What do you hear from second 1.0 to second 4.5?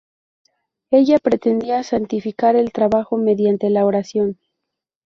pretendía santificar el trabajo mediante la oración.